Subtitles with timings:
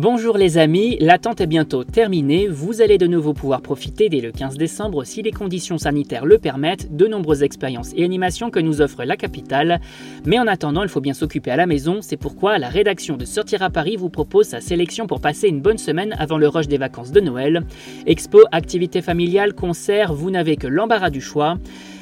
[0.00, 2.46] Bonjour les amis, l'attente est bientôt terminée.
[2.46, 6.38] Vous allez de nouveau pouvoir profiter dès le 15 décembre, si les conditions sanitaires le
[6.38, 9.80] permettent, de nombreuses expériences et animations que nous offre la capitale.
[10.24, 11.98] Mais en attendant, il faut bien s'occuper à la maison.
[12.00, 15.60] C'est pourquoi la rédaction de Sortir à Paris vous propose sa sélection pour passer une
[15.60, 17.64] bonne semaine avant le rush des vacances de Noël.
[18.06, 21.58] Expo, activités familiales, concerts, vous n'avez que l'embarras du choix.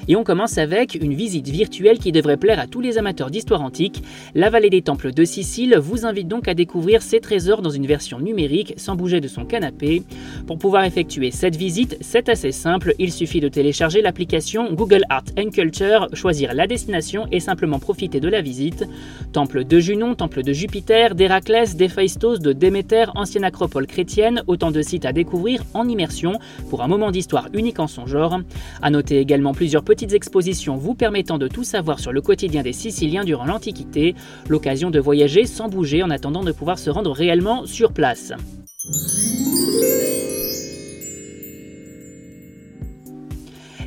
[0.08, 3.62] Et on commence avec une visite virtuelle qui devrait plaire à tous les amateurs d'histoire
[3.62, 4.02] antique.
[4.34, 7.86] La vallée des temples de Sicile vous invite donc à découvrir ses trésors dans une
[7.86, 10.04] version numérique sans bouger de son canapé.
[10.46, 15.24] Pour pouvoir effectuer cette visite, c'est assez simple, il suffit de télécharger l'application Google Art
[15.52, 18.84] Culture, choisir la destination et simplement profiter de la visite.
[19.32, 24.82] Temple de Junon, temple de Jupiter, d'Héraclès, d'Héphaïstos, de Déméter, ancienne acropole chrétienne, autant de
[24.82, 26.38] sites à découvrir en immersion
[26.70, 28.40] pour un moment d'histoire unique en son genre.
[28.82, 32.62] À noter également plusieurs petits petites expositions vous permettant de tout savoir sur le quotidien
[32.62, 34.14] des Siciliens durant l'Antiquité,
[34.46, 38.34] l'occasion de voyager sans bouger en attendant de pouvoir se rendre réellement sur place.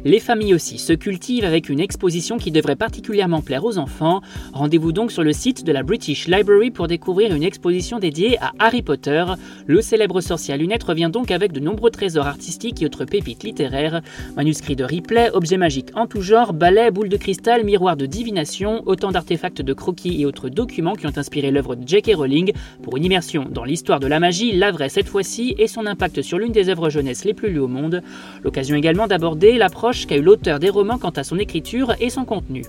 [0.06, 4.22] Les familles aussi se cultivent avec une exposition qui devrait particulièrement plaire aux enfants.
[4.54, 8.54] Rendez-vous donc sur le site de la British Library pour découvrir une exposition dédiée à
[8.60, 9.26] Harry Potter.
[9.68, 13.44] Le célèbre sorcier à lunettes revient donc avec de nombreux trésors artistiques et autres pépites
[13.44, 14.02] littéraires,
[14.38, 18.84] manuscrits de replay, objets magiques en tout genre, balais, boules de cristal, miroirs de divination,
[18.86, 22.16] autant d'artefacts de croquis et autres documents qui ont inspiré l'œuvre de J.K.
[22.16, 25.86] Rowling pour une immersion dans l'histoire de la magie, la vraie cette fois-ci, et son
[25.86, 28.02] impact sur l'une des œuvres jeunesse les plus lues au monde.
[28.44, 32.26] L'occasion également d'aborder l'approche qu'a eu l'auteur des romans quant à son écriture et son
[32.26, 32.66] contenu.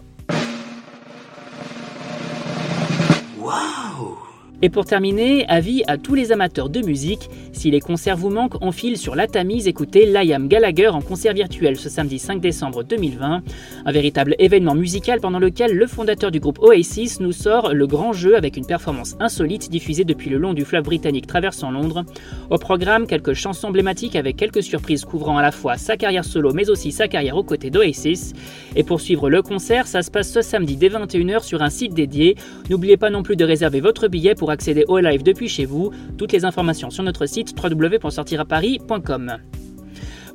[4.63, 8.61] Et pour terminer, avis à tous les amateurs de musique, si les concerts vous manquent,
[8.61, 12.85] on file sur la Tamise écouter Liam Gallagher en concert virtuel ce samedi 5 décembre
[12.85, 13.41] 2020.
[13.87, 18.13] Un véritable événement musical pendant lequel le fondateur du groupe Oasis nous sort le grand
[18.13, 22.05] jeu avec une performance insolite diffusée depuis le long du fleuve britannique traversant Londres.
[22.51, 26.53] Au programme, quelques chansons emblématiques avec quelques surprises couvrant à la fois sa carrière solo
[26.53, 28.35] mais aussi sa carrière aux côtés d'Oasis.
[28.77, 31.95] Et pour suivre le concert, ça se passe ce samedi dès 21h sur un site
[31.95, 32.37] dédié.
[32.69, 35.91] N'oubliez pas non plus de réserver votre billet accéder au live depuis chez vous.
[36.19, 39.39] Toutes les informations sur notre site www.sortiraparis.com.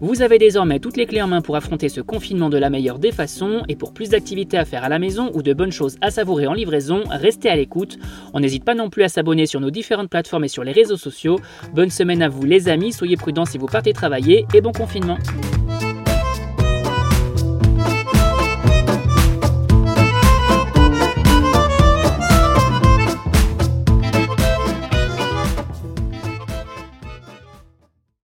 [0.01, 2.99] Vous avez désormais toutes les clés en main pour affronter ce confinement de la meilleure
[2.99, 5.95] des façons et pour plus d'activités à faire à la maison ou de bonnes choses
[6.01, 7.97] à savourer en livraison, restez à l'écoute.
[8.33, 10.97] On n'hésite pas non plus à s'abonner sur nos différentes plateformes et sur les réseaux
[10.97, 11.39] sociaux.
[11.73, 15.17] Bonne semaine à vous les amis, soyez prudents si vous partez travailler et bon confinement.